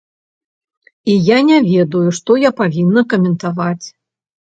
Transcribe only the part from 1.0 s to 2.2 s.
І я не ведаю,